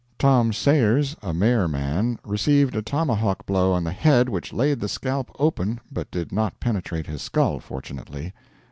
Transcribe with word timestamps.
'Tom 0.17 0.51
Sayers,' 0.51 1.15
a 1.21 1.31
Mare 1.31 1.67
man, 1.67 2.17
received 2.25 2.75
a 2.75 2.81
tomahawk 2.81 3.45
blow 3.45 3.71
on 3.71 3.83
the 3.83 3.91
head 3.91 4.29
which 4.29 4.51
laid 4.51 4.79
the 4.79 4.89
scalp 4.89 5.29
open 5.37 5.79
but 5.91 6.09
did 6.09 6.31
not 6.31 6.59
penetrate 6.59 7.05
his 7.05 7.21
skull, 7.21 7.59
fortunately. 7.59 8.33